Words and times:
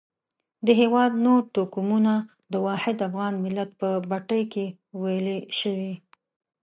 د 0.65 0.67
هېواد 0.81 1.11
نور 1.25 1.41
توکمونه 1.55 2.13
د 2.51 2.53
واحد 2.67 2.97
افغان 3.09 3.33
ملت 3.43 3.69
په 3.79 3.89
بټۍ 4.09 4.43
کې 4.53 4.65
ویلي 5.01 5.37
شوي. 5.59 5.93